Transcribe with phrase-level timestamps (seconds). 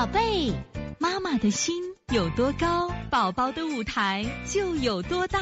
[0.00, 0.54] 宝贝，
[0.98, 1.74] 妈妈的心
[2.10, 5.38] 有多高，宝宝的舞台就有多大。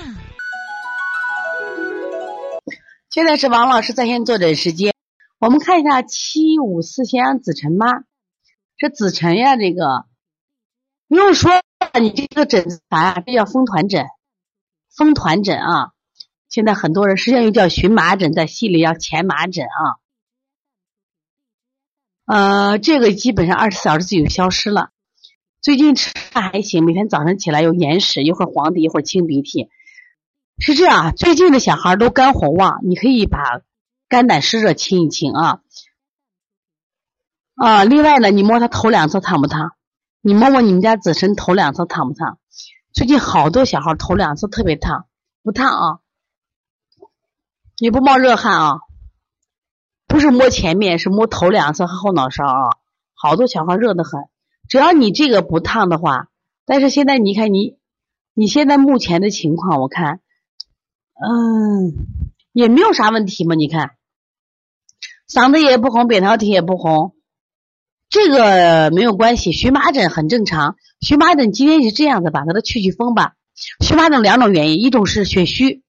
[3.08, 4.92] 现在是王老师在线坐诊时间，
[5.38, 8.02] 我们看一下七五四咸阳子晨妈，
[8.76, 10.06] 这子晨呀，这个
[11.06, 11.52] 不用说，
[12.00, 14.06] 你这个疹子啊，这叫风团疹，
[14.90, 15.92] 风团疹啊。
[16.48, 20.02] 现在很多人实际上又叫荨麻疹，在戏里叫前麻疹啊。
[22.28, 24.90] 呃，这个基本上二十四小时自己就消失了。
[25.62, 29.70] 最近吃饭还行，每天早上起来有眼屎，一会儿黄的，一会儿清鼻涕。
[30.58, 33.62] 是这样，最近的小孩都肝火旺，你可以把
[34.10, 35.60] 肝胆湿热清一清啊。
[37.54, 39.72] 啊，另外呢，你摸他头两侧烫不烫？
[40.20, 42.38] 你摸摸你们家子晨头两侧烫不烫？
[42.92, 45.06] 最近好多小孩头两侧特别烫，
[45.42, 45.98] 不烫啊。
[47.78, 48.80] 你不冒热汗啊？
[50.18, 52.70] 不是摸前面，是摸头两侧和后脑勺啊。
[53.14, 54.24] 好多小孩热得很，
[54.68, 56.26] 只要你这个不烫的话，
[56.66, 57.76] 但是现在你看你，
[58.34, 60.18] 你现在目前的情况，我看，
[61.14, 61.94] 嗯，
[62.52, 63.54] 也没有啥问题嘛。
[63.54, 63.92] 你看，
[65.32, 67.14] 嗓子也不红，扁桃体也不红，
[68.10, 69.52] 这个没有关系。
[69.52, 73.34] 荨麻疹很正常，荨麻疹今天是这样子吧，给它去去风吧。
[73.78, 75.84] 荨麻疹两种原因，一种是血虚。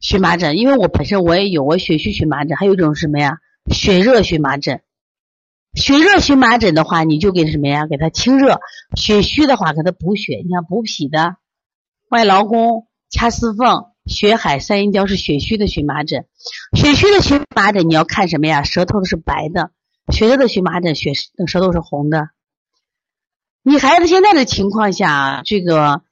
[0.00, 3.38] 荨麻疹，因为我本身我也有我血虚荨麻疹，还有一种什么呀？
[3.72, 4.80] 血热荨麻疹。
[5.74, 7.86] 血热荨麻疹的话，你就给什么呀？
[7.86, 8.60] 给它清热。
[8.96, 10.40] 血虚的话，给它补血。
[10.44, 11.36] 你像补脾的，
[12.08, 16.26] 外劳宫、掐丝缝、血海、三阴交是血虚的荨麻疹。
[16.74, 18.62] 血虚的荨麻疹，你要看什么呀？
[18.62, 19.72] 舌头是白的，
[20.12, 21.12] 血热的荨麻疹，血
[21.46, 22.30] 舌头是红的。
[23.62, 26.02] 你孩子现在的情况下，这个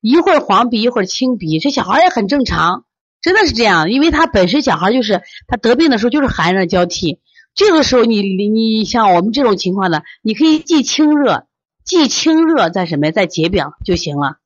[0.00, 2.85] 一会儿黄鼻，一会儿青鼻，这小孩也很正常。
[3.26, 7.18] 真的是这样，因为他本身小孩就是他得病的时候就是寒热交替，
[7.56, 11.48] 这个时候你你像我们这种情况呢，你可以既清热，
[11.84, 14.36] 既清热在什么呀，在解表就行了，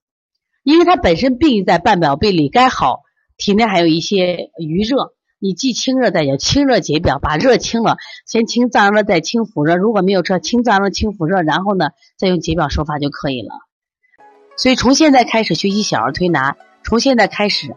[0.63, 3.01] 因为他本身病在半表病里，该好，
[3.37, 13.51] 体内还有一些余热，你既清热再解，清热解表，把热清了，先清脏热再清腑热，如果没有这清脏热清腑热，然后呢再用解表手法就可以了。
[14.57, 17.77] 所以从现在开始学习小儿推拿，从现在开始。